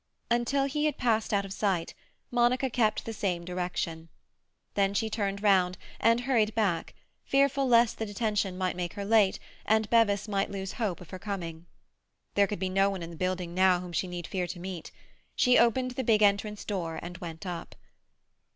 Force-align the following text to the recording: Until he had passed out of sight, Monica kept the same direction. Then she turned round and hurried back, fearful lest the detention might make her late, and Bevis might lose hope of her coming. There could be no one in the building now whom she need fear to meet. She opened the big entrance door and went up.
Until 0.31 0.65
he 0.65 0.85
had 0.85 0.97
passed 0.97 1.31
out 1.31 1.45
of 1.45 1.53
sight, 1.53 1.93
Monica 2.31 2.71
kept 2.71 3.05
the 3.05 3.13
same 3.13 3.45
direction. 3.45 4.09
Then 4.73 4.95
she 4.95 5.11
turned 5.11 5.43
round 5.43 5.77
and 5.99 6.21
hurried 6.21 6.55
back, 6.55 6.95
fearful 7.23 7.67
lest 7.67 7.99
the 7.99 8.05
detention 8.07 8.57
might 8.57 8.75
make 8.75 8.93
her 8.93 9.05
late, 9.05 9.37
and 9.63 9.87
Bevis 9.91 10.27
might 10.27 10.49
lose 10.49 10.71
hope 10.81 11.01
of 11.01 11.11
her 11.11 11.19
coming. 11.19 11.67
There 12.33 12.47
could 12.47 12.57
be 12.57 12.67
no 12.67 12.89
one 12.89 13.03
in 13.03 13.11
the 13.11 13.15
building 13.15 13.53
now 13.53 13.79
whom 13.79 13.91
she 13.93 14.07
need 14.07 14.25
fear 14.25 14.47
to 14.47 14.59
meet. 14.59 14.89
She 15.35 15.59
opened 15.59 15.91
the 15.91 16.03
big 16.03 16.23
entrance 16.23 16.65
door 16.65 16.97
and 17.03 17.19
went 17.19 17.45
up. 17.45 17.75